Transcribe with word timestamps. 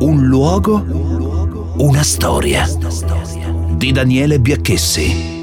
Un 0.00 0.26
luogo, 0.26 1.74
una 1.78 2.04
storia. 2.04 2.64
Di 3.76 3.90
Daniele 3.90 4.38
Biacchessi. 4.38 5.36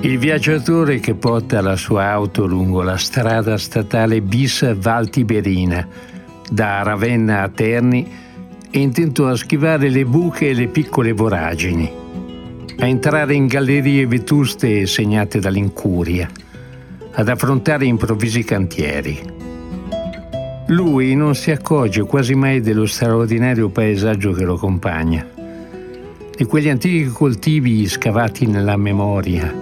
Il 0.00 0.18
viaggiatore 0.18 1.00
che 1.00 1.14
porta 1.14 1.60
la 1.60 1.76
sua 1.76 2.06
auto 2.12 2.46
lungo 2.46 2.80
la 2.80 2.96
strada 2.96 3.58
statale 3.58 4.22
bis 4.22 4.74
Val 4.74 5.10
Tiberina, 5.10 5.86
da 6.50 6.82
Ravenna 6.82 7.42
a 7.42 7.50
Terni, 7.50 8.10
è 8.70 8.78
intento 8.78 9.26
a 9.26 9.36
schivare 9.36 9.90
le 9.90 10.06
buche 10.06 10.48
e 10.48 10.54
le 10.54 10.68
piccole 10.68 11.12
voragini, 11.12 11.92
a 12.78 12.86
entrare 12.86 13.34
in 13.34 13.46
gallerie 13.46 14.06
vetuste 14.06 14.86
segnate 14.86 15.40
dall'incuria, 15.40 16.26
ad 17.12 17.28
affrontare 17.28 17.84
improvvisi 17.84 18.42
cantieri. 18.44 19.39
Lui 20.70 21.16
non 21.16 21.34
si 21.34 21.50
accorge 21.50 22.04
quasi 22.04 22.36
mai 22.36 22.60
dello 22.60 22.86
straordinario 22.86 23.70
paesaggio 23.70 24.30
che 24.30 24.44
lo 24.44 24.54
accompagna, 24.54 25.28
di 26.36 26.44
quegli 26.44 26.68
antichi 26.68 27.08
coltivi 27.08 27.88
scavati 27.88 28.46
nella 28.46 28.76
memoria, 28.76 29.52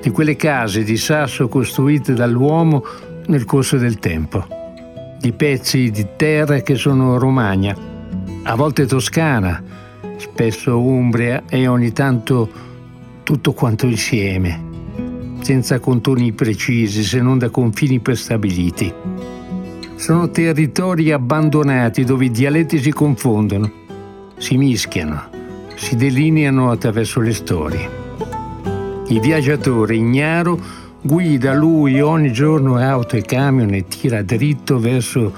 di 0.00 0.08
quelle 0.08 0.34
case 0.34 0.84
di 0.84 0.96
sasso 0.96 1.48
costruite 1.48 2.14
dall'uomo 2.14 2.82
nel 3.26 3.44
corso 3.44 3.76
del 3.76 3.98
tempo, 3.98 4.46
di 5.20 5.32
pezzi 5.32 5.90
di 5.90 6.06
terra 6.16 6.60
che 6.60 6.76
sono 6.76 7.18
Romagna, 7.18 7.76
a 8.44 8.54
volte 8.54 8.86
Toscana, 8.86 9.62
spesso 10.16 10.80
Umbria 10.80 11.42
e 11.46 11.66
ogni 11.66 11.92
tanto 11.92 12.48
tutto 13.22 13.52
quanto 13.52 13.84
insieme, 13.84 14.64
senza 15.40 15.78
contoni 15.78 16.32
precisi 16.32 17.02
se 17.02 17.20
non 17.20 17.36
da 17.36 17.50
confini 17.50 18.00
prestabiliti. 18.00 19.35
Sono 19.96 20.30
territori 20.30 21.10
abbandonati 21.10 22.04
dove 22.04 22.26
i 22.26 22.30
dialetti 22.30 22.78
si 22.78 22.92
confondono, 22.92 23.70
si 24.36 24.58
mischiano, 24.58 25.30
si 25.74 25.96
delineano 25.96 26.70
attraverso 26.70 27.20
le 27.20 27.32
storie. 27.32 27.90
Il 29.08 29.20
viaggiatore 29.20 29.96
ignaro 29.96 30.60
guida 31.00 31.54
lui 31.54 32.00
ogni 32.00 32.30
giorno 32.30 32.76
auto 32.76 33.16
e 33.16 33.22
camion 33.22 33.72
e 33.72 33.86
tira 33.88 34.22
dritto 34.22 34.78
verso, 34.78 35.32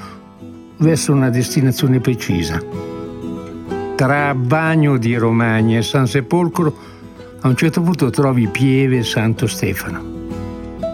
verso 0.78 1.12
una 1.12 1.30
destinazione 1.30 2.00
precisa. 2.00 2.60
Tra 3.94 4.34
Bagno 4.34 4.96
di 4.98 5.16
Romagna 5.16 5.78
e 5.78 5.82
San 5.82 6.08
Sepolcro 6.08 6.74
a 7.40 7.48
un 7.48 7.56
certo 7.56 7.80
punto 7.80 8.10
trovi 8.10 8.48
Pieve 8.48 9.04
Santo 9.04 9.46
Stefano, 9.46 10.02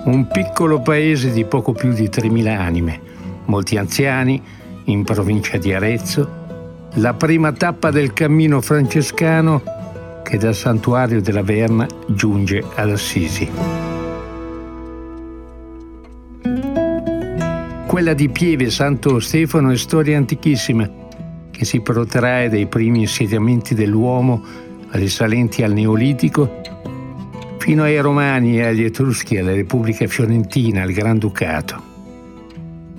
un 0.05 0.29
piccolo 0.31 0.81
paese 0.81 1.33
di 1.33 1.45
poco 1.45 1.73
più 1.73 1.93
di 1.93 2.05
3.000 2.05 2.47
anime, 2.59 3.01
molti 3.47 3.77
anziani, 3.77 4.41
in 4.85 5.05
provincia 5.05 5.57
di 5.57 5.73
Arezzo, 5.73 6.43
la 6.95 7.15
prima 7.15 7.53
tappa 7.53 7.91
del 7.91 8.13
cammino 8.13 8.61
francescano 8.61 9.63
che 10.23 10.39
dal 10.39 10.55
santuario 10.55 11.21
della 11.21 11.43
Verna 11.43 11.87
giunge 12.07 12.63
ad 12.75 12.91
Assisi. 12.91 13.51
Quella 17.87 18.15
di 18.15 18.29
Pieve 18.29 18.71
Santo 18.71 19.21
Stefano 19.21 19.71
è 19.71 19.77
storia 19.77 20.17
antichissima 20.17 20.91
che 21.51 21.65
si 21.65 21.81
protrae 21.81 22.49
dai 22.49 22.67
primi 22.67 23.01
insediamenti 23.01 23.75
dell'uomo 23.75 24.43
risalenti 24.91 25.63
al 25.63 25.73
Neolitico 25.73 26.61
fino 27.59 27.85
ai 27.85 27.99
Romani 28.01 28.59
e 28.59 28.67
agli 28.67 28.83
Etruschi, 28.83 29.39
alla 29.39 29.55
Repubblica 29.55 30.07
Fiorentina, 30.07 30.83
al 30.83 30.93
Granducato. 30.93 31.94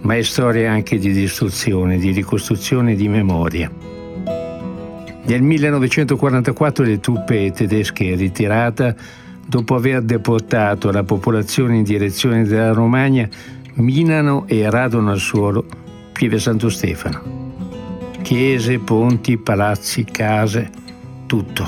Ma 0.01 0.15
è 0.15 0.21
storia 0.21 0.71
anche 0.71 0.97
di 0.97 1.11
distruzione, 1.11 1.97
di 1.97 2.11
ricostruzione 2.11 2.95
di 2.95 3.07
memoria. 3.07 3.71
Nel 5.27 5.41
1944 5.41 6.83
le 6.83 6.99
truppe 6.99 7.51
tedesche 7.51 8.13
ritirata, 8.15 8.95
dopo 9.45 9.75
aver 9.75 10.03
deportato 10.03 10.91
la 10.91 11.03
popolazione 11.03 11.77
in 11.77 11.83
direzione 11.83 12.43
della 12.43 12.73
Romagna, 12.73 13.27
minano 13.75 14.45
e 14.47 14.69
radono 14.69 15.11
al 15.11 15.19
suolo 15.19 15.65
Pieve 16.11 16.37
Santo 16.39 16.69
Stefano. 16.69 17.53
Chiese, 18.21 18.79
ponti, 18.79 19.37
palazzi, 19.37 20.05
case, 20.05 20.69
tutto. 21.25 21.65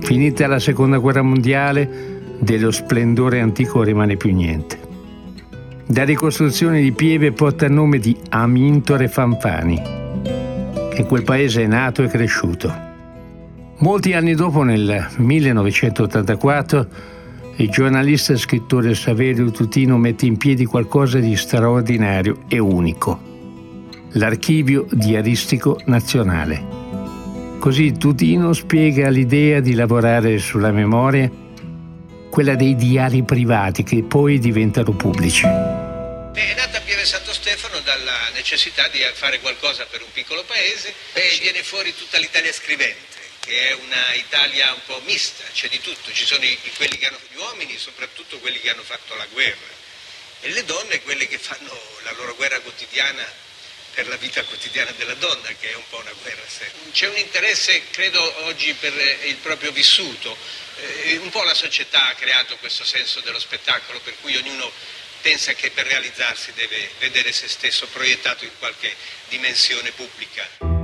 Finita 0.00 0.46
la 0.46 0.58
seconda 0.58 0.98
guerra 0.98 1.22
mondiale, 1.22 2.16
dello 2.40 2.70
splendore 2.70 3.40
antico 3.40 3.82
rimane 3.82 4.16
più 4.16 4.32
niente. 4.32 4.87
La 5.92 6.04
ricostruzione 6.04 6.82
di 6.82 6.92
Pieve 6.92 7.32
porta 7.32 7.64
il 7.64 7.72
nome 7.72 7.98
di 7.98 8.14
Amintore 8.28 9.08
Fanfani 9.08 9.98
in 10.98 11.06
quel 11.06 11.22
paese 11.22 11.62
è 11.62 11.66
nato 11.66 12.02
e 12.02 12.08
cresciuto. 12.08 12.86
Molti 13.78 14.12
anni 14.12 14.34
dopo, 14.34 14.62
nel 14.62 15.06
1984, 15.16 16.88
il 17.56 17.70
giornalista 17.70 18.32
e 18.32 18.36
scrittore 18.36 18.94
Saverio 18.94 19.50
Tutino 19.50 19.96
mette 19.96 20.26
in 20.26 20.36
piedi 20.36 20.64
qualcosa 20.64 21.20
di 21.20 21.36
straordinario 21.36 22.40
e 22.48 22.58
unico, 22.58 23.18
l'archivio 24.12 24.86
diaristico 24.90 25.80
nazionale. 25.86 26.76
Così 27.58 27.92
Tutino 27.92 28.52
spiega 28.52 29.08
l'idea 29.08 29.60
di 29.60 29.74
lavorare 29.74 30.38
sulla 30.38 30.70
memoria, 30.70 31.30
quella 32.28 32.54
dei 32.56 32.74
diari 32.74 33.22
privati 33.22 33.82
che 33.84 34.02
poi 34.02 34.38
diventano 34.38 34.92
pubblici. 34.92 35.67
Stefano 37.78 37.80
dalla 37.80 38.28
necessità 38.30 38.88
di 38.88 39.06
fare 39.14 39.40
qualcosa 39.40 39.86
per 39.86 40.02
un 40.02 40.12
piccolo 40.12 40.42
paese. 40.44 40.92
E 41.12 41.38
viene 41.40 41.62
fuori 41.62 41.94
tutta 41.94 42.18
l'Italia 42.18 42.52
scrivente 42.52 43.06
che 43.40 43.68
è 43.68 43.72
una 43.72 44.12
Italia 44.12 44.74
un 44.74 44.82
po' 44.84 45.00
mista, 45.06 45.42
c'è 45.54 45.68
di 45.68 45.80
tutto, 45.80 46.12
ci 46.12 46.26
sono 46.26 46.44
i, 46.44 46.58
quelli 46.76 46.98
che 46.98 47.06
hanno 47.06 47.18
gli 47.30 47.36
uomini, 47.36 47.78
soprattutto 47.78 48.38
quelli 48.40 48.60
che 48.60 48.68
hanno 48.68 48.82
fatto 48.82 49.14
la 49.14 49.24
guerra. 49.26 49.76
E 50.40 50.50
le 50.50 50.64
donne 50.66 51.00
quelle 51.00 51.26
che 51.26 51.38
fanno 51.38 51.72
la 52.02 52.12
loro 52.12 52.34
guerra 52.34 52.60
quotidiana 52.60 53.24
per 53.94 54.06
la 54.06 54.16
vita 54.16 54.44
quotidiana 54.44 54.90
della 54.92 55.14
donna, 55.14 55.48
che 55.58 55.70
è 55.70 55.74
un 55.74 55.88
po' 55.88 55.98
una 55.98 56.12
guerra 56.20 56.42
C'è 56.92 57.08
un 57.08 57.16
interesse, 57.16 57.88
credo, 57.90 58.44
oggi 58.44 58.74
per 58.74 58.92
il 59.24 59.36
proprio 59.36 59.72
vissuto. 59.72 60.36
Eh, 60.76 61.16
un 61.16 61.30
po' 61.30 61.42
la 61.42 61.54
società 61.54 62.08
ha 62.08 62.14
creato 62.14 62.56
questo 62.58 62.84
senso 62.84 63.20
dello 63.20 63.40
spettacolo 63.40 63.98
per 64.00 64.14
cui 64.20 64.36
ognuno 64.36 64.70
pensa 65.20 65.52
che 65.52 65.70
per 65.74 65.86
realizzarsi 65.86 66.52
deve 66.54 66.90
vedere 67.00 67.32
se 67.32 67.48
stesso 67.48 67.86
proiettato 67.92 68.44
in 68.44 68.50
qualche 68.58 68.90
dimensione 69.28 69.90
pubblica. 69.94 70.76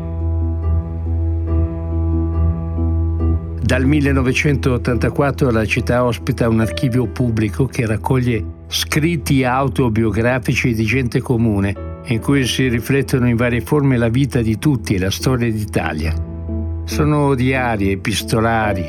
Dal 3.64 3.86
1984 3.86 5.50
la 5.50 5.64
città 5.64 6.04
ospita 6.04 6.50
un 6.50 6.60
archivio 6.60 7.06
pubblico 7.06 7.64
che 7.64 7.86
raccoglie 7.86 8.44
scritti 8.68 9.42
autobiografici 9.42 10.74
di 10.74 10.84
gente 10.84 11.22
comune, 11.22 12.02
in 12.06 12.20
cui 12.20 12.46
si 12.46 12.68
riflettono 12.68 13.26
in 13.26 13.36
varie 13.36 13.62
forme 13.62 13.96
la 13.96 14.10
vita 14.10 14.42
di 14.42 14.58
tutti 14.58 14.94
e 14.94 14.98
la 14.98 15.10
storia 15.10 15.50
d'Italia. 15.50 16.12
Sono 16.84 17.34
diari, 17.34 17.90
epistolari, 17.90 18.86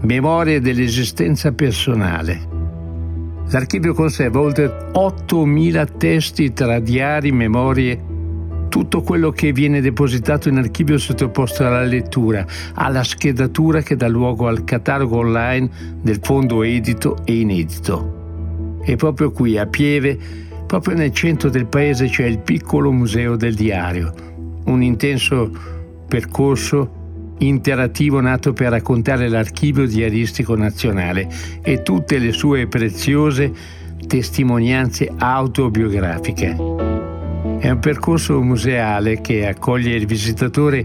memorie 0.00 0.60
dell'esistenza 0.60 1.52
personale. 1.52 2.49
L'archivio 3.50 3.94
conserva 3.94 4.38
oltre 4.38 4.90
8.000 4.92 5.96
testi 5.96 6.52
tra 6.52 6.78
diari, 6.78 7.32
memorie, 7.32 8.00
tutto 8.68 9.02
quello 9.02 9.30
che 9.32 9.50
viene 9.50 9.80
depositato 9.80 10.48
in 10.48 10.56
archivio 10.56 10.96
sottoposto 10.98 11.66
alla 11.66 11.82
lettura, 11.82 12.46
alla 12.74 13.02
schedatura 13.02 13.82
che 13.82 13.96
dà 13.96 14.06
luogo 14.06 14.46
al 14.46 14.62
catalogo 14.62 15.18
online 15.18 15.68
del 16.00 16.20
fondo 16.22 16.62
edito 16.62 17.18
e 17.24 17.40
inedito. 17.40 18.78
E 18.84 18.94
proprio 18.94 19.32
qui, 19.32 19.58
a 19.58 19.66
Pieve, 19.66 20.16
proprio 20.66 20.94
nel 20.94 21.12
centro 21.12 21.50
del 21.50 21.66
paese, 21.66 22.06
c'è 22.06 22.26
il 22.26 22.38
piccolo 22.38 22.92
museo 22.92 23.34
del 23.34 23.56
diario, 23.56 24.14
un 24.66 24.80
intenso 24.80 25.50
percorso 26.06 26.98
interattivo 27.40 28.20
nato 28.20 28.52
per 28.52 28.70
raccontare 28.70 29.28
l'archivio 29.28 29.86
diaristico 29.86 30.56
nazionale 30.56 31.28
e 31.62 31.82
tutte 31.82 32.18
le 32.18 32.32
sue 32.32 32.66
preziose 32.66 33.52
testimonianze 34.06 35.10
autobiografiche. 35.16 36.56
È 37.58 37.68
un 37.68 37.78
percorso 37.78 38.40
museale 38.42 39.20
che 39.20 39.46
accoglie 39.46 39.94
il 39.94 40.06
visitatore 40.06 40.84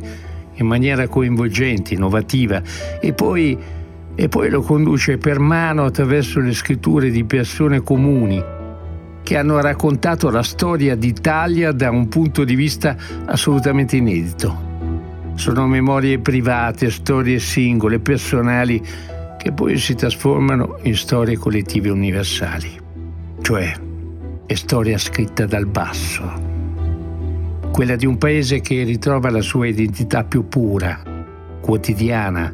in 0.53 0.65
maniera 0.65 1.07
coinvolgente, 1.07 1.93
innovativa 1.93 2.61
e 2.99 3.13
poi, 3.13 3.57
e 4.15 4.29
poi 4.29 4.49
lo 4.49 4.61
conduce 4.61 5.17
per 5.17 5.39
mano 5.39 5.85
attraverso 5.85 6.39
le 6.39 6.53
scritture 6.53 7.09
di 7.09 7.23
persone 7.23 7.81
comuni 7.81 8.43
che 9.23 9.37
hanno 9.37 9.59
raccontato 9.59 10.29
la 10.29 10.43
storia 10.43 10.95
d'Italia 10.95 11.71
da 11.71 11.89
un 11.89 12.07
punto 12.07 12.43
di 12.43 12.53
vista 12.53 12.95
assolutamente 13.25 13.95
inedito. 13.95 14.64
Sono 15.35 15.67
memorie 15.67 16.17
private, 16.19 16.89
storie 16.89 17.39
singole, 17.39 17.99
personali, 17.99 18.81
che 19.37 19.51
poi 19.51 19.77
si 19.77 19.93
trasformano 19.93 20.79
in 20.83 20.95
storie 20.95 21.37
collettive 21.37 21.89
universali. 21.89 22.71
Cioè, 23.41 23.73
è 24.47 24.53
storia 24.55 24.97
scritta 24.97 25.45
dal 25.45 25.67
basso, 25.67 26.23
quella 27.71 27.95
di 27.95 28.05
un 28.05 28.17
paese 28.17 28.61
che 28.61 28.83
ritrova 28.83 29.29
la 29.29 29.41
sua 29.41 29.67
identità 29.67 30.23
più 30.23 30.47
pura, 30.47 30.99
quotidiana, 31.61 32.51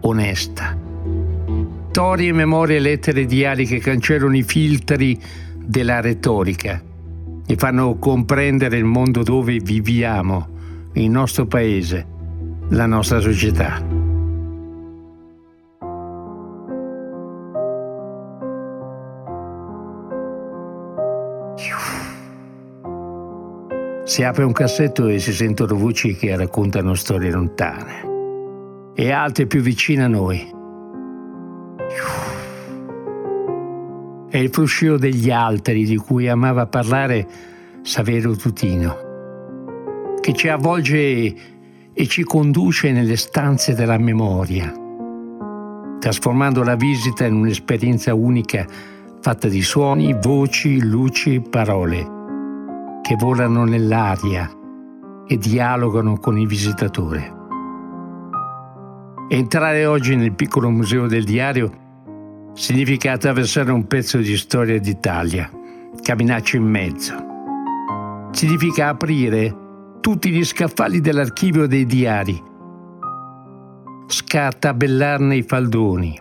onesta. 0.00 0.76
Storie, 1.90 2.32
memorie, 2.32 2.80
lettere, 2.80 3.24
diari 3.24 3.64
che 3.64 3.78
cancellano 3.78 4.36
i 4.36 4.42
filtri 4.42 5.18
della 5.56 6.00
retorica 6.00 6.82
e 7.46 7.56
fanno 7.56 7.96
comprendere 7.96 8.76
il 8.76 8.84
mondo 8.84 9.22
dove 9.22 9.58
viviamo, 9.58 10.48
il 10.94 11.08
nostro 11.08 11.46
paese, 11.46 12.12
la 12.74 12.86
nostra 12.86 13.20
società. 13.20 13.80
Si 24.04 24.22
apre 24.22 24.44
un 24.44 24.52
cassetto 24.52 25.08
e 25.08 25.18
si 25.18 25.32
sentono 25.32 25.76
voci 25.76 26.14
che 26.14 26.36
raccontano 26.36 26.94
storie 26.94 27.30
lontane 27.30 28.92
e 28.94 29.10
altre 29.10 29.46
più 29.46 29.60
vicine 29.60 30.04
a 30.04 30.08
noi. 30.08 30.52
È 34.28 34.36
il 34.36 34.50
fruscio 34.50 34.98
degli 34.98 35.30
altri 35.30 35.84
di 35.84 35.96
cui 35.96 36.28
amava 36.28 36.66
parlare 36.66 37.26
Saverio 37.82 38.34
Tutino, 38.36 40.18
che 40.20 40.32
ci 40.32 40.48
avvolge 40.48 41.53
e 41.94 42.06
ci 42.08 42.24
conduce 42.24 42.90
nelle 42.90 43.16
stanze 43.16 43.74
della 43.74 43.98
memoria, 43.98 44.72
trasformando 46.00 46.64
la 46.64 46.74
visita 46.74 47.24
in 47.24 47.34
un'esperienza 47.34 48.12
unica 48.14 48.66
fatta 49.20 49.48
di 49.48 49.62
suoni, 49.62 50.14
voci, 50.20 50.82
luci, 50.84 51.40
parole 51.40 52.10
che 53.00 53.14
volano 53.16 53.64
nell'aria 53.64 54.50
e 55.26 55.38
dialogano 55.38 56.18
con 56.18 56.38
il 56.38 56.46
visitatore. 56.46 57.32
Entrare 59.28 59.86
oggi 59.86 60.16
nel 60.16 60.34
piccolo 60.34 60.68
museo 60.68 61.06
del 61.06 61.24
diario 61.24 62.50
significa 62.54 63.12
attraversare 63.12 63.72
un 63.72 63.86
pezzo 63.86 64.18
di 64.18 64.36
storia 64.36 64.78
d'Italia, 64.78 65.50
camminarci 66.02 66.56
in 66.56 66.64
mezzo. 66.64 67.14
Significa 68.32 68.88
aprire 68.88 69.63
tutti 70.04 70.28
gli 70.28 70.44
scaffali 70.44 71.00
dell'archivio 71.00 71.66
dei 71.66 71.86
diari, 71.86 72.38
scartabellarne 74.06 75.34
i 75.34 75.42
faldoni, 75.42 76.20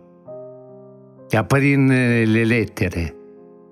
aprirne 1.29 2.23
le 2.23 2.45
lettere, 2.45 3.15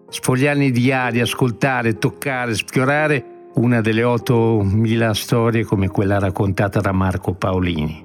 sfogliarne 0.09 0.65
i 0.65 0.71
diari, 0.71 1.21
ascoltare, 1.21 1.97
toccare, 1.97 2.55
sfiorare 2.55 3.51
una 3.53 3.79
delle 3.79 4.01
8.000 4.01 5.11
storie 5.11 5.63
come 5.63 5.87
quella 5.87 6.19
raccontata 6.19 6.81
da 6.81 6.91
Marco 6.91 7.33
Paolini. 7.33 8.03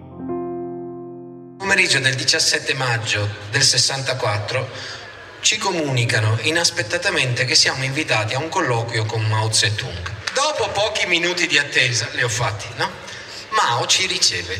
Pomeriggio 1.58 1.98
del 1.98 2.14
17 2.14 2.74
maggio 2.74 3.26
del 3.50 3.62
64 3.62 4.68
ci 5.40 5.58
comunicano 5.58 6.38
inaspettatamente 6.42 7.44
che 7.46 7.56
siamo 7.56 7.82
invitati 7.82 8.36
a 8.36 8.38
un 8.38 8.48
colloquio 8.48 9.04
con 9.06 9.26
Mao 9.26 9.50
Zedong. 9.50 10.15
Dopo 10.36 10.68
pochi 10.70 11.06
minuti 11.06 11.46
di 11.46 11.56
attesa, 11.56 12.10
le 12.12 12.22
ho 12.22 12.28
fatti, 12.28 12.66
no? 12.76 12.90
Mao 13.52 13.86
ci 13.86 14.06
riceve 14.06 14.54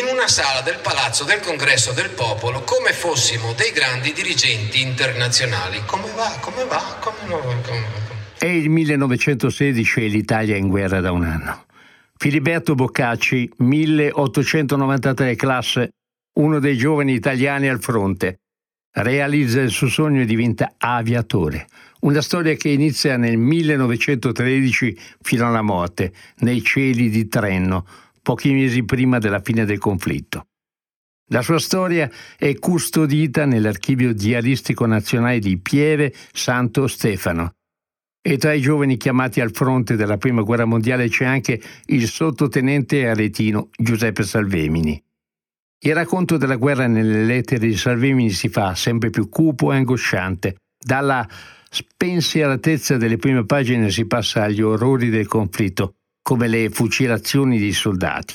in 0.00 0.12
una 0.12 0.26
sala 0.26 0.60
del 0.60 0.80
Palazzo 0.82 1.22
del 1.22 1.38
Congresso 1.38 1.92
del 1.92 2.10
Popolo 2.10 2.62
come 2.62 2.92
fossimo 2.92 3.52
dei 3.52 3.70
grandi 3.70 4.12
dirigenti 4.12 4.82
internazionali. 4.82 5.82
Come 5.86 6.10
va? 6.16 6.36
Come 6.40 6.64
va? 6.64 6.96
Come 6.98 7.28
va? 7.28 7.38
Come 7.38 7.60
va? 7.62 8.16
È 8.36 8.46
il 8.46 8.68
1916 8.68 10.00
e 10.00 10.08
l'Italia 10.08 10.56
è 10.56 10.58
in 10.58 10.66
guerra 10.66 10.98
da 10.98 11.12
un 11.12 11.22
anno. 11.22 11.66
Filiberto 12.16 12.74
Boccacci, 12.74 13.52
1893 13.58 15.36
classe, 15.36 15.90
uno 16.40 16.58
dei 16.58 16.76
giovani 16.76 17.12
italiani 17.12 17.68
al 17.68 17.80
fronte, 17.80 18.40
realizza 18.94 19.60
il 19.60 19.70
suo 19.70 19.86
sogno 19.86 20.22
e 20.22 20.24
diventa 20.24 20.74
aviatore. 20.76 21.68
Una 22.00 22.20
storia 22.20 22.54
che 22.54 22.68
inizia 22.68 23.16
nel 23.16 23.36
1913 23.36 24.96
fino 25.20 25.46
alla 25.46 25.62
morte, 25.62 26.12
nei 26.38 26.62
cieli 26.62 27.08
di 27.10 27.26
Trenno, 27.26 27.86
pochi 28.22 28.52
mesi 28.52 28.84
prima 28.84 29.18
della 29.18 29.40
fine 29.40 29.64
del 29.64 29.78
conflitto. 29.78 30.46
La 31.30 31.42
sua 31.42 31.58
storia 31.58 32.10
è 32.36 32.54
custodita 32.54 33.44
nell'archivio 33.44 34.14
diaristico 34.14 34.86
nazionale 34.86 35.40
di 35.40 35.58
Pieve 35.58 36.14
Santo 36.32 36.86
Stefano. 36.86 37.52
E 38.22 38.36
tra 38.36 38.52
i 38.52 38.60
giovani 38.60 38.96
chiamati 38.96 39.40
al 39.40 39.52
fronte 39.52 39.96
della 39.96 40.16
Prima 40.18 40.42
Guerra 40.42 40.64
Mondiale 40.64 41.08
c'è 41.08 41.24
anche 41.24 41.60
il 41.86 42.08
sottotenente 42.08 43.08
aretino 43.08 43.70
Giuseppe 43.76 44.22
Salvemini. 44.22 45.02
Il 45.80 45.94
racconto 45.94 46.36
della 46.36 46.56
guerra 46.56 46.86
nelle 46.86 47.24
lettere 47.24 47.66
di 47.66 47.76
Salvemini 47.76 48.30
si 48.30 48.48
fa 48.48 48.74
sempre 48.74 49.10
più 49.10 49.28
cupo 49.28 49.72
e 49.72 49.76
angosciante. 49.76 50.56
Dalla 50.78 51.26
spensieratezza 51.70 52.96
delle 52.96 53.16
prime 53.16 53.44
pagine 53.44 53.90
si 53.90 54.06
passa 54.06 54.44
agli 54.44 54.62
orrori 54.62 55.10
del 55.10 55.26
conflitto, 55.26 55.94
come 56.22 56.48
le 56.48 56.70
fucilazioni 56.70 57.58
dei 57.58 57.72
soldati. 57.72 58.34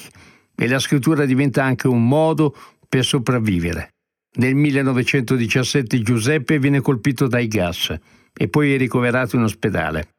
E 0.56 0.68
la 0.68 0.80
scrittura 0.80 1.25
diventa 1.25 1.63
anche 1.63 1.88
un 1.88 2.07
modo 2.07 2.56
per 2.88 3.03
sopravvivere. 3.03 3.94
Nel 4.35 4.56
1917 4.56 6.01
Giuseppe 6.01 6.59
viene 6.59 6.81
colpito 6.81 7.27
dai 7.27 7.47
gas 7.47 7.95
e 8.33 8.47
poi 8.47 8.74
è 8.74 8.77
ricoverato 8.77 9.35
in 9.35 9.44
ospedale. 9.44 10.09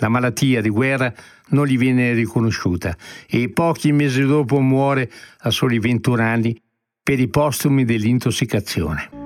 La 0.00 0.08
malattia 0.08 0.62
di 0.62 0.70
guerra 0.70 1.12
non 1.48 1.66
gli 1.66 1.76
viene 1.76 2.14
riconosciuta 2.14 2.96
e 3.28 3.50
pochi 3.50 3.92
mesi 3.92 4.22
dopo 4.22 4.58
muore 4.60 5.10
a 5.40 5.50
soli 5.50 5.78
21 5.78 6.22
anni 6.22 6.58
per 7.02 7.20
i 7.20 7.28
postumi 7.28 7.84
dell'intossicazione. 7.84 9.21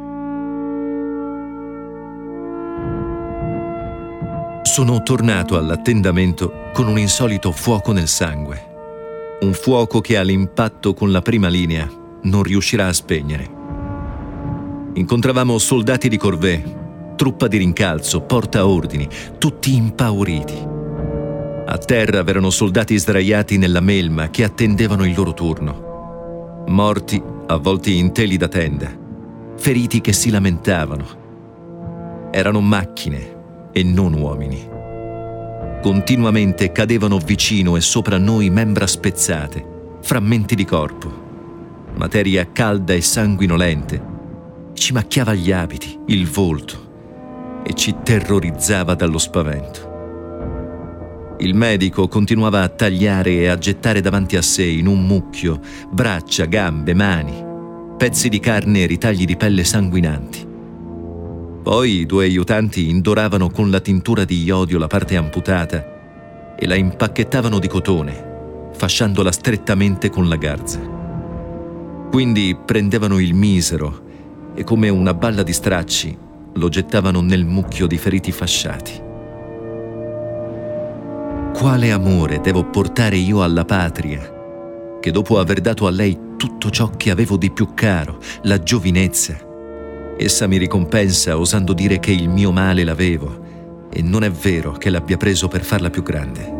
Sono 4.66 5.00
tornato 5.04 5.56
all'attendamento 5.56 6.70
con 6.72 6.88
un 6.88 6.98
insolito 6.98 7.52
fuoco 7.52 7.92
nel 7.92 8.08
sangue. 8.08 9.38
Un 9.42 9.52
fuoco 9.52 10.00
che 10.00 10.16
all'impatto 10.16 10.92
con 10.92 11.12
la 11.12 11.22
prima 11.22 11.46
linea 11.46 11.88
non 12.22 12.42
riuscirà 12.42 12.88
a 12.88 12.92
spegnere. 12.92 13.48
Incontravamo 14.94 15.56
soldati 15.58 16.08
di 16.08 16.16
corvée, 16.16 17.14
truppa 17.14 17.46
di 17.46 17.58
rincalzo, 17.58 18.22
porta 18.22 18.66
ordini, 18.66 19.08
tutti 19.38 19.72
impauriti. 19.72 20.66
A 21.66 21.78
terra 21.78 22.24
v'erano 22.24 22.50
soldati 22.50 22.98
sdraiati 22.98 23.58
nella 23.58 23.80
melma 23.80 24.30
che 24.30 24.42
attendevano 24.42 25.06
il 25.06 25.14
loro 25.14 25.32
turno. 25.32 26.64
Morti, 26.66 27.22
avvolti 27.46 27.96
in 27.98 28.12
teli 28.12 28.36
da 28.36 28.48
tenda. 28.48 28.90
Feriti 29.56 30.00
che 30.00 30.12
si 30.12 30.28
lamentavano. 30.30 31.24
Erano 32.32 32.60
macchine 32.60 33.35
e 33.76 33.82
non 33.82 34.14
uomini. 34.14 34.66
Continuamente 35.82 36.72
cadevano 36.72 37.18
vicino 37.18 37.76
e 37.76 37.82
sopra 37.82 38.16
noi 38.16 38.48
membra 38.48 38.86
spezzate, 38.86 39.98
frammenti 40.00 40.54
di 40.54 40.64
corpo, 40.64 41.12
materia 41.94 42.50
calda 42.50 42.94
e 42.94 43.02
sanguinolente. 43.02 44.14
Ci 44.72 44.94
macchiava 44.94 45.34
gli 45.34 45.52
abiti, 45.52 45.98
il 46.06 46.26
volto 46.26 46.84
e 47.66 47.74
ci 47.74 47.94
terrorizzava 48.02 48.94
dallo 48.94 49.18
spavento. 49.18 51.34
Il 51.40 51.54
medico 51.54 52.08
continuava 52.08 52.62
a 52.62 52.70
tagliare 52.70 53.32
e 53.32 53.48
a 53.48 53.58
gettare 53.58 54.00
davanti 54.00 54.38
a 54.38 54.42
sé 54.42 54.64
in 54.64 54.86
un 54.86 55.04
mucchio 55.04 55.60
braccia, 55.90 56.46
gambe, 56.46 56.94
mani, 56.94 57.44
pezzi 57.98 58.30
di 58.30 58.40
carne 58.40 58.84
e 58.84 58.86
ritagli 58.86 59.26
di 59.26 59.36
pelle 59.36 59.64
sanguinanti. 59.64 60.45
Poi 61.66 62.02
i 62.02 62.06
due 62.06 62.26
aiutanti 62.26 62.88
indoravano 62.88 63.50
con 63.50 63.72
la 63.72 63.80
tintura 63.80 64.24
di 64.24 64.40
iodio 64.44 64.78
la 64.78 64.86
parte 64.86 65.16
amputata 65.16 66.54
e 66.56 66.64
la 66.64 66.76
impacchettavano 66.76 67.58
di 67.58 67.66
cotone, 67.66 68.70
fasciandola 68.72 69.32
strettamente 69.32 70.08
con 70.08 70.28
la 70.28 70.36
garza. 70.36 70.78
Quindi 72.08 72.56
prendevano 72.64 73.18
il 73.18 73.34
misero 73.34 74.04
e 74.54 74.62
come 74.62 74.90
una 74.90 75.12
balla 75.12 75.42
di 75.42 75.52
stracci 75.52 76.16
lo 76.52 76.68
gettavano 76.68 77.20
nel 77.20 77.44
mucchio 77.44 77.88
di 77.88 77.98
feriti 77.98 78.30
fasciati. 78.30 79.02
Quale 81.52 81.90
amore 81.90 82.40
devo 82.40 82.62
portare 82.70 83.16
io 83.16 83.42
alla 83.42 83.64
patria, 83.64 85.00
che 85.00 85.10
dopo 85.10 85.40
aver 85.40 85.60
dato 85.60 85.88
a 85.88 85.90
lei 85.90 86.16
tutto 86.36 86.70
ciò 86.70 86.90
che 86.90 87.10
avevo 87.10 87.36
di 87.36 87.50
più 87.50 87.74
caro, 87.74 88.20
la 88.42 88.60
giovinezza, 88.60 89.45
Essa 90.18 90.46
mi 90.46 90.56
ricompensa 90.56 91.38
osando 91.38 91.74
dire 91.74 91.98
che 92.00 92.10
il 92.10 92.30
mio 92.30 92.50
male 92.50 92.84
l'avevo 92.84 93.88
e 93.92 94.00
non 94.00 94.24
è 94.24 94.30
vero 94.30 94.72
che 94.72 94.88
l'abbia 94.88 95.18
preso 95.18 95.46
per 95.46 95.62
farla 95.62 95.90
più 95.90 96.02
grande. 96.02 96.54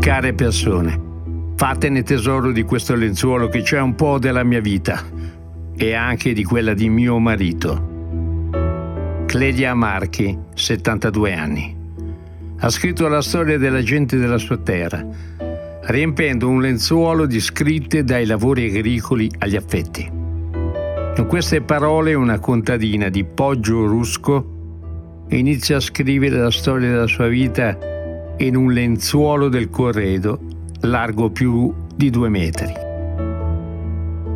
Care 0.00 0.34
persone, 0.34 1.00
fatene 1.54 2.02
tesoro 2.02 2.50
di 2.50 2.64
questo 2.64 2.96
lenzuolo 2.96 3.48
che 3.48 3.62
c'è 3.62 3.80
un 3.80 3.94
po' 3.94 4.18
della 4.18 4.42
mia 4.42 4.60
vita 4.60 5.00
e 5.76 5.94
anche 5.94 6.32
di 6.32 6.42
quella 6.42 6.74
di 6.74 6.88
mio 6.88 7.18
marito. 7.20 7.89
Clelia 9.30 9.74
Marchi, 9.74 10.36
72 10.54 11.32
anni. 11.32 11.76
Ha 12.58 12.68
scritto 12.68 13.06
la 13.06 13.22
storia 13.22 13.58
della 13.58 13.80
gente 13.80 14.16
della 14.16 14.38
sua 14.38 14.56
terra, 14.56 15.06
riempendo 15.82 16.48
un 16.48 16.60
lenzuolo 16.60 17.26
di 17.26 17.38
scritte 17.38 18.02
dai 18.02 18.26
lavori 18.26 18.64
agricoli 18.64 19.30
agli 19.38 19.54
affetti. 19.54 20.10
Con 21.14 21.26
queste 21.28 21.60
parole 21.60 22.14
una 22.14 22.40
contadina 22.40 23.08
di 23.08 23.22
Poggio 23.22 23.86
Rusco 23.86 25.26
inizia 25.28 25.76
a 25.76 25.80
scrivere 25.80 26.36
la 26.36 26.50
storia 26.50 26.88
della 26.88 27.06
sua 27.06 27.28
vita 27.28 27.78
in 28.38 28.56
un 28.56 28.72
lenzuolo 28.72 29.48
del 29.48 29.70
corredo 29.70 30.40
largo 30.80 31.30
più 31.30 31.72
di 31.94 32.10
due 32.10 32.28
metri. 32.28 32.72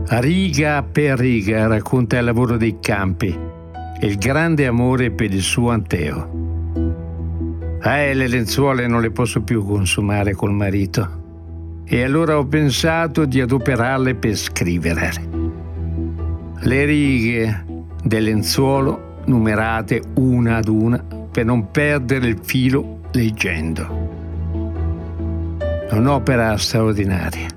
Riga 0.07 0.85
per 0.85 1.19
riga 1.19 1.67
racconta 1.67 2.17
il 2.17 2.25
lavoro 2.27 2.57
dei 2.57 2.79
campi 2.81 3.54
e 3.99 4.07
il 4.07 4.17
grande 4.17 4.67
amore 4.67 5.11
per 5.11 5.33
il 5.33 5.43
suo 5.43 5.71
Anteo. 5.71 6.53
Eh, 7.83 8.15
le 8.15 8.29
lenzuola 8.29 8.87
non 8.87 9.01
le 9.01 9.11
posso 9.11 9.43
più 9.43 9.65
consumare 9.65 10.33
col 10.33 10.53
marito. 10.53 11.23
E 11.85 12.03
allora 12.03 12.39
ho 12.39 12.47
pensato 12.47 13.27
di 13.27 13.41
adoperarle 13.41 14.15
per 14.15 14.37
scrivere. 14.37 15.11
Le 16.61 16.85
righe 16.87 17.65
del 18.03 18.25
lenzuolo 18.25 19.19
numerate 19.27 20.03
una 20.15 20.57
ad 20.57 20.69
una 20.69 21.05
per 21.31 21.45
non 21.45 21.71
perdere 21.71 22.29
il 22.29 22.39
filo 22.43 23.01
leggendo. 23.13 24.13
Un'opera 25.91 26.57
straordinaria, 26.57 27.49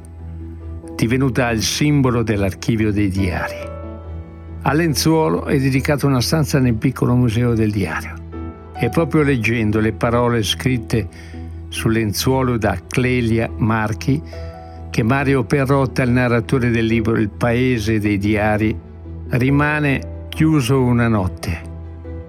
divenuta 0.95 1.49
il 1.51 1.61
simbolo 1.61 2.21
dell'archivio 2.21 2.91
dei 2.91 3.09
diari. 3.09 3.76
A 4.67 4.73
Lenzuolo 4.73 5.45
è 5.45 5.57
dedicata 5.57 6.07
una 6.07 6.19
stanza 6.19 6.59
nel 6.59 6.73
piccolo 6.73 7.15
museo 7.15 7.53
del 7.53 7.71
diario. 7.71 8.15
E 8.75 8.89
proprio 8.89 9.23
leggendo 9.23 9.79
le 9.79 9.93
parole 9.93 10.43
scritte 10.43 11.07
sul 11.69 11.93
lenzuolo 11.93 12.57
da 12.57 12.77
Clelia 12.85 13.49
Marchi 13.55 14.21
che 14.89 15.03
Mario 15.03 15.45
Perrotta, 15.45 16.03
il 16.03 16.09
narratore 16.11 16.69
del 16.69 16.85
libro 16.85 17.15
Il 17.15 17.29
paese 17.29 18.01
dei 18.01 18.17
diari, 18.17 18.77
rimane 19.29 20.25
chiuso 20.27 20.83
una 20.83 21.07
notte, 21.07 21.61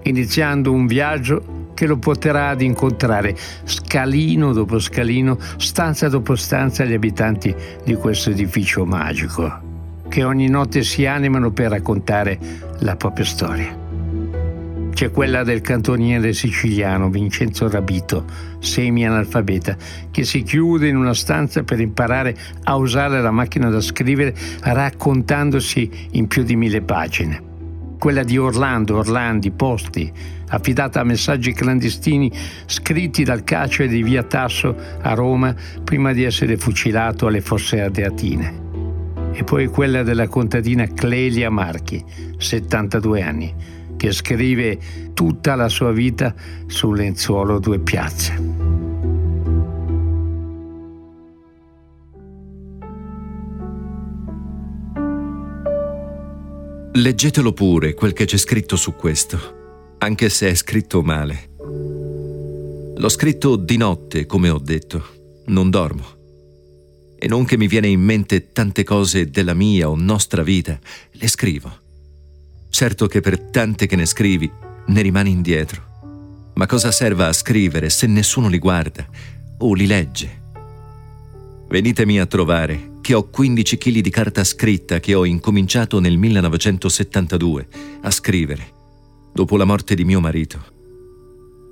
iniziando 0.03 0.71
un 0.71 0.87
viaggio 0.87 1.73
che 1.73 1.87
lo 1.87 1.97
porterà 1.97 2.47
ad 2.47 2.61
incontrare 2.61 3.35
scalino 3.65 4.53
dopo 4.53 4.79
scalino, 4.79 5.37
stanza 5.57 6.07
dopo 6.07 6.35
stanza 6.35 6.85
gli 6.85 6.93
abitanti 6.93 7.53
di 7.83 7.95
questo 7.95 8.29
edificio 8.29 8.85
magico, 8.85 9.68
che 10.09 10.23
ogni 10.23 10.49
notte 10.49 10.83
si 10.83 11.05
animano 11.05 11.51
per 11.51 11.69
raccontare 11.69 12.37
la 12.79 12.97
propria 12.97 13.25
storia. 13.25 13.77
C'è 14.91 15.11
quella 15.11 15.43
del 15.43 15.61
cantoniere 15.61 16.33
siciliano 16.33 17.09
Vincenzo 17.09 17.69
Rabito, 17.69 18.25
semi-analfabeta, 18.59 19.77
che 20.11 20.25
si 20.25 20.43
chiude 20.43 20.89
in 20.89 20.97
una 20.97 21.13
stanza 21.13 21.63
per 21.63 21.79
imparare 21.79 22.35
a 22.63 22.75
usare 22.75 23.21
la 23.21 23.31
macchina 23.31 23.69
da 23.69 23.79
scrivere 23.79 24.35
raccontandosi 24.61 25.89
in 26.11 26.27
più 26.27 26.43
di 26.43 26.57
mille 26.57 26.81
pagine 26.81 27.47
quella 27.99 28.23
di 28.23 28.37
Orlando 28.37 28.97
Orlandi 28.97 29.51
Posti, 29.51 30.09
affidata 30.47 31.01
a 31.01 31.03
messaggi 31.03 31.51
clandestini 31.51 32.31
scritti 32.65 33.23
dal 33.23 33.43
carcere 33.43 33.89
di 33.89 34.01
Via 34.01 34.23
Tasso 34.23 34.73
a 35.01 35.13
Roma 35.13 35.53
prima 35.83 36.13
di 36.13 36.23
essere 36.23 36.57
fucilato 36.57 37.27
alle 37.27 37.41
Fosse 37.41 37.81
Ardeatine. 37.81 38.68
E 39.39 39.45
poi 39.45 39.67
quella 39.67 40.03
della 40.03 40.27
contadina 40.27 40.85
Clelia 40.85 41.49
Marchi, 41.49 42.03
72 42.37 43.21
anni, 43.21 43.55
che 43.95 44.11
scrive 44.11 44.77
tutta 45.13 45.55
la 45.55 45.69
sua 45.69 45.93
vita 45.93 46.35
sul 46.67 46.97
lenzuolo 46.97 47.57
Due 47.57 47.79
Piazze. 47.79 48.33
Leggetelo 56.91 57.53
pure 57.53 57.93
quel 57.93 58.11
che 58.11 58.25
c'è 58.25 58.35
scritto 58.35 58.75
su 58.75 58.93
questo, 58.93 59.95
anche 59.99 60.27
se 60.27 60.49
è 60.49 60.53
scritto 60.53 61.01
male. 61.01 61.51
L'ho 62.93 63.09
scritto 63.09 63.55
di 63.55 63.77
notte, 63.77 64.25
come 64.25 64.49
ho 64.49 64.59
detto, 64.59 65.01
non 65.45 65.69
dormo. 65.69 66.18
E 67.21 67.27
non 67.27 67.43
che 67.43 67.57
mi 67.57 67.67
viene 67.67 67.87
in 67.87 68.01
mente 68.01 68.53
tante 68.53 68.85
cose 68.85 69.29
della 69.29 69.53
mia 69.53 69.89
o 69.89 69.95
nostra 69.97 70.41
vita, 70.41 70.79
le 71.11 71.27
scrivo. 71.27 71.69
Certo 72.69 73.07
che 73.07 73.19
per 73.19 73.39
tante 73.39 73.87
che 73.87 73.97
ne 73.97 74.05
scrivi 74.05 74.49
ne 74.87 75.01
rimani 75.01 75.29
indietro. 75.29 76.51
Ma 76.55 76.65
cosa 76.65 76.91
serva 76.91 77.27
a 77.27 77.33
scrivere 77.33 77.89
se 77.89 78.07
nessuno 78.07 78.47
li 78.47 78.57
guarda 78.57 79.05
o 79.57 79.73
li 79.73 79.85
legge? 79.85 80.41
Venitemi 81.67 82.19
a 82.19 82.25
trovare 82.25 82.93
che 83.01 83.13
ho 83.13 83.29
15 83.29 83.77
kg 83.77 83.99
di 83.99 84.09
carta 84.09 84.43
scritta 84.43 84.99
che 84.99 85.13
ho 85.13 85.25
incominciato 85.25 85.99
nel 85.99 86.17
1972 86.17 87.67
a 88.01 88.11
scrivere, 88.11 88.71
dopo 89.33 89.57
la 89.57 89.65
morte 89.65 89.93
di 89.93 90.05
mio 90.05 90.21
marito. 90.21 90.63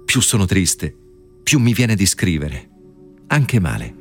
Più 0.06 0.20
sono 0.20 0.46
triste, 0.46 0.94
più 1.42 1.60
mi 1.60 1.74
viene 1.74 1.96
di 1.96 2.06
scrivere, 2.06 2.70
anche 3.28 3.60
male. 3.60 3.97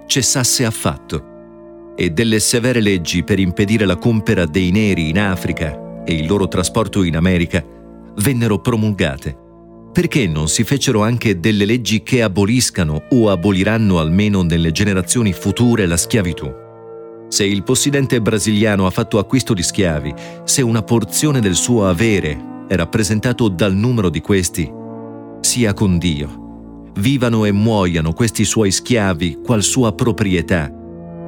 cessasse 0.07 0.65
affatto 0.65 1.93
e 1.95 2.09
delle 2.09 2.39
severe 2.39 2.81
leggi 2.81 3.23
per 3.23 3.39
impedire 3.39 3.85
la 3.85 3.95
compera 3.95 4.45
dei 4.45 4.71
neri 4.71 5.07
in 5.07 5.19
Africa 5.19 6.03
e 6.03 6.13
il 6.13 6.27
loro 6.27 6.49
trasporto 6.49 7.03
in 7.03 7.15
America 7.15 7.63
vennero 8.17 8.59
promulgate. 8.59 9.43
Perché 9.93 10.27
non 10.27 10.49
si 10.49 10.65
fecero 10.65 11.01
anche 11.01 11.39
delle 11.39 11.63
leggi 11.63 12.03
che 12.03 12.21
aboliscano 12.21 13.03
o 13.09 13.29
aboliranno 13.29 13.99
almeno 13.99 14.41
nelle 14.41 14.73
generazioni 14.73 15.31
future 15.31 15.85
la 15.85 15.95
schiavitù? 15.95 16.53
Se 17.29 17.45
il 17.45 17.63
possidente 17.63 18.21
brasiliano 18.21 18.85
ha 18.85 18.91
fatto 18.91 19.17
acquisto 19.17 19.53
di 19.53 19.63
schiavi, 19.63 20.13
se 20.43 20.61
una 20.61 20.83
porzione 20.83 21.39
del 21.39 21.55
suo 21.55 21.87
avere 21.87 22.53
è 22.67 22.75
rappresentato 22.75 23.47
dal 23.47 23.73
numero 23.73 24.09
di 24.09 24.21
questi, 24.21 24.71
sia 25.41 25.73
con 25.73 25.97
Dio. 25.97 26.91
Vivano 26.97 27.45
e 27.45 27.51
muoiano 27.51 28.13
questi 28.13 28.45
suoi 28.45 28.71
schiavi 28.71 29.39
qual 29.43 29.61
sua 29.61 29.93
proprietà, 29.93 30.71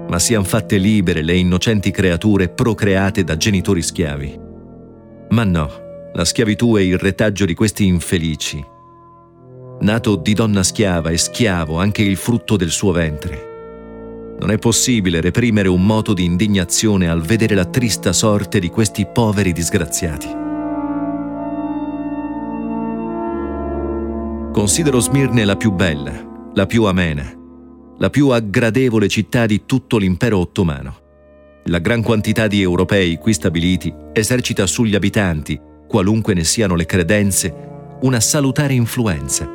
ma 0.07 0.19
siano 0.19 0.45
fatte 0.45 0.77
libere 0.77 1.21
le 1.21 1.35
innocenti 1.35 1.91
creature 1.91 2.49
procreate 2.49 3.23
da 3.23 3.37
genitori 3.37 3.81
schiavi. 3.81 4.39
Ma 5.29 5.43
no, 5.43 5.69
la 6.13 6.25
schiavitù 6.25 6.75
è 6.75 6.81
il 6.81 6.97
retaggio 6.97 7.45
di 7.45 7.53
questi 7.53 7.85
infelici. 7.85 8.65
Nato 9.79 10.15
di 10.15 10.33
donna 10.33 10.63
schiava 10.63 11.09
e 11.11 11.17
schiavo 11.17 11.77
anche 11.77 12.01
il 12.01 12.15
frutto 12.15 12.55
del 12.55 12.71
suo 12.71 12.91
ventre. 12.91 14.35
Non 14.39 14.49
è 14.49 14.57
possibile 14.57 15.21
reprimere 15.21 15.67
un 15.67 15.85
moto 15.85 16.13
di 16.13 16.23
indignazione 16.23 17.09
al 17.09 17.21
vedere 17.21 17.53
la 17.55 17.65
trista 17.65 18.13
sorte 18.13 18.59
di 18.59 18.69
questi 18.69 19.05
poveri 19.05 19.51
disgraziati. 19.51 20.46
Considero 24.57 24.99
Smirne 24.99 25.45
la 25.45 25.55
più 25.55 25.71
bella, 25.71 26.49
la 26.55 26.65
più 26.65 26.85
amena, 26.85 27.31
la 27.99 28.09
più 28.09 28.29
aggradevole 28.29 29.07
città 29.07 29.45
di 29.45 29.67
tutto 29.67 29.99
l'impero 29.99 30.39
ottomano. 30.39 30.95
La 31.65 31.77
gran 31.77 32.01
quantità 32.01 32.47
di 32.47 32.63
europei 32.63 33.19
qui 33.19 33.33
stabiliti 33.33 33.93
esercita 34.11 34.65
sugli 34.65 34.95
abitanti, 34.95 35.61
qualunque 35.87 36.33
ne 36.33 36.43
siano 36.43 36.73
le 36.73 36.87
credenze, 36.87 37.53
una 38.01 38.19
salutare 38.19 38.73
influenza, 38.73 39.47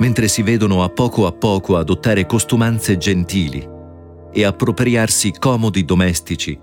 mentre 0.00 0.26
si 0.26 0.42
vedono 0.42 0.82
a 0.82 0.88
poco 0.88 1.28
a 1.28 1.32
poco 1.32 1.76
adottare 1.76 2.26
costumanze 2.26 2.98
gentili 2.98 3.64
e 4.32 4.44
appropriarsi 4.44 5.34
comodi 5.38 5.84
domestici, 5.84 6.58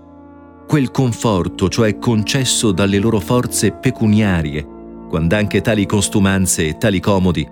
quel 0.68 0.90
conforto 0.90 1.70
cioè 1.70 1.98
concesso 1.98 2.72
dalle 2.72 2.98
loro 2.98 3.20
forze 3.20 3.72
pecuniarie, 3.72 4.73
quando 5.14 5.36
anche 5.36 5.60
tali 5.60 5.86
costumanze 5.86 6.66
e 6.66 6.76
tali 6.76 6.98
comodi 6.98 7.46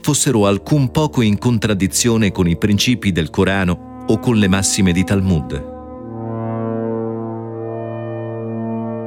fossero 0.00 0.46
alcun 0.46 0.90
poco 0.90 1.20
in 1.20 1.36
contraddizione 1.36 2.32
con 2.32 2.48
i 2.48 2.56
principi 2.56 3.12
del 3.12 3.28
Corano 3.28 4.04
o 4.06 4.18
con 4.18 4.36
le 4.36 4.48
massime 4.48 4.92
di 4.92 5.04
Talmud. 5.04 5.70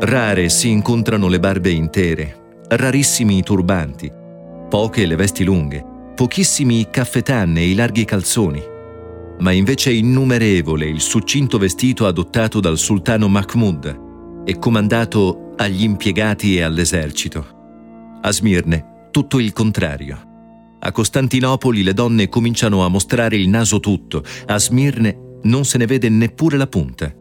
Rare 0.01 0.50
si 0.50 0.69
incontrano 0.69 1.27
le 1.27 1.39
barbe 1.39 1.71
intere, 1.71 2.59
rarissimi 2.67 3.39
i 3.39 3.41
turbanti, 3.41 4.12
poche 4.69 5.07
le 5.07 5.15
vesti 5.15 5.43
lunghe, 5.43 5.83
pochissimi 6.13 6.81
i 6.81 6.89
caffetanne 6.91 7.62
e 7.62 7.69
i 7.69 7.74
larghi 7.74 8.05
calzoni, 8.05 8.62
ma 9.39 9.51
invece 9.51 9.91
innumerevole 9.91 10.85
il 10.85 11.01
succinto 11.01 11.57
vestito 11.57 12.05
adottato 12.05 12.59
dal 12.59 12.77
sultano 12.77 13.27
Mahmud 13.27 14.43
e 14.45 14.59
comandato 14.59 15.53
agli 15.55 15.81
impiegati 15.81 16.55
e 16.55 16.62
all'esercito. 16.62 17.54
A 18.25 18.32
Smirne 18.32 19.10
tutto 19.12 19.38
il 19.38 19.53
contrario. 19.53 20.77
A 20.79 20.91
Costantinopoli 20.91 21.84
le 21.84 21.94
donne 21.94 22.27
cominciano 22.27 22.84
a 22.84 22.88
mostrare 22.88 23.36
il 23.36 23.48
naso 23.48 23.79
tutto, 23.79 24.24
a 24.48 24.58
Smirne 24.58 25.39
non 25.44 25.63
se 25.63 25.77
ne 25.77 25.86
vede 25.86 26.10
neppure 26.10 26.58
la 26.58 26.65
punta. 26.65 27.13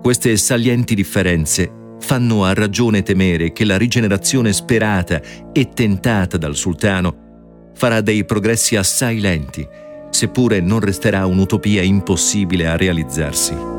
Queste 0.00 0.34
salienti 0.38 0.94
differenze 0.94 1.96
fanno 2.00 2.44
a 2.44 2.54
ragione 2.54 3.02
temere 3.02 3.52
che 3.52 3.66
la 3.66 3.76
rigenerazione 3.76 4.54
sperata 4.54 5.20
e 5.52 5.68
tentata 5.68 6.38
dal 6.38 6.56
sultano 6.56 7.72
farà 7.74 8.00
dei 8.00 8.24
progressi 8.24 8.74
assai 8.74 9.20
lenti, 9.20 9.68
seppure 10.08 10.60
non 10.60 10.80
resterà 10.80 11.26
un'utopia 11.26 11.82
impossibile 11.82 12.68
a 12.68 12.76
realizzarsi. 12.78 13.77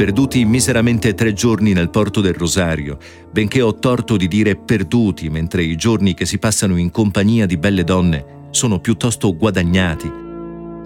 Perduti 0.00 0.46
miseramente 0.46 1.12
tre 1.12 1.34
giorni 1.34 1.74
nel 1.74 1.90
porto 1.90 2.22
del 2.22 2.32
Rosario, 2.32 2.96
benché 3.30 3.60
ho 3.60 3.74
torto 3.74 4.16
di 4.16 4.28
dire 4.28 4.56
perduti 4.56 5.28
mentre 5.28 5.62
i 5.62 5.76
giorni 5.76 6.14
che 6.14 6.24
si 6.24 6.38
passano 6.38 6.78
in 6.78 6.90
compagnia 6.90 7.44
di 7.44 7.58
belle 7.58 7.84
donne 7.84 8.48
sono 8.48 8.78
piuttosto 8.78 9.36
guadagnati, 9.36 10.10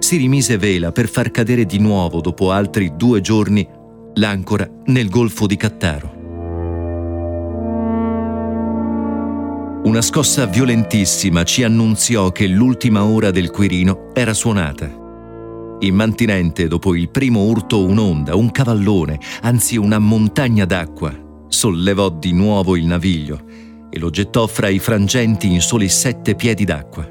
si 0.00 0.16
rimise 0.16 0.58
vela 0.58 0.90
per 0.90 1.08
far 1.08 1.30
cadere 1.30 1.64
di 1.64 1.78
nuovo, 1.78 2.20
dopo 2.20 2.50
altri 2.50 2.94
due 2.96 3.20
giorni, 3.20 3.64
l'ancora 4.14 4.68
nel 4.86 5.08
golfo 5.08 5.46
di 5.46 5.56
Cattaro. 5.56 6.12
Una 9.84 10.02
scossa 10.02 10.46
violentissima 10.46 11.44
ci 11.44 11.62
annunziò 11.62 12.32
che 12.32 12.48
l'ultima 12.48 13.04
ora 13.04 13.30
del 13.30 13.52
Quirino 13.52 14.10
era 14.12 14.34
suonata. 14.34 15.03
Immantinente, 15.86 16.68
dopo 16.68 16.94
il 16.94 17.08
primo 17.08 17.44
urto, 17.44 17.84
un'onda, 17.84 18.34
un 18.34 18.50
cavallone, 18.50 19.18
anzi 19.42 19.76
una 19.76 19.98
montagna 19.98 20.64
d'acqua, 20.64 21.12
sollevò 21.48 22.10
di 22.10 22.32
nuovo 22.32 22.76
il 22.76 22.86
naviglio 22.86 23.40
e 23.90 23.98
lo 23.98 24.10
gettò 24.10 24.46
fra 24.46 24.68
i 24.68 24.78
frangenti 24.78 25.52
in 25.52 25.60
soli 25.60 25.88
sette 25.88 26.34
piedi 26.34 26.64
d'acqua. 26.64 27.08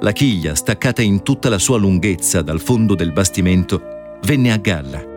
La 0.00 0.12
chiglia, 0.12 0.54
staccata 0.54 1.00
in 1.02 1.22
tutta 1.22 1.48
la 1.48 1.58
sua 1.58 1.78
lunghezza 1.78 2.42
dal 2.42 2.60
fondo 2.60 2.94
del 2.94 3.12
bastimento, 3.12 4.18
venne 4.22 4.52
a 4.52 4.56
galla 4.58 5.12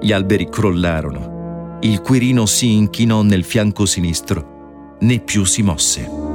gli 0.00 0.12
alberi 0.12 0.48
crollarono. 0.48 1.78
Il 1.82 2.00
Quirino 2.00 2.46
si 2.46 2.72
inchinò 2.72 3.22
nel 3.22 3.44
fianco 3.44 3.84
sinistro, 3.84 4.96
né 5.00 5.18
più 5.20 5.44
si 5.44 5.62
mosse. 5.62 6.29